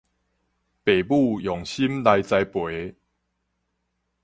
[0.03, 0.03] 父
[1.07, 2.95] 母用心來栽培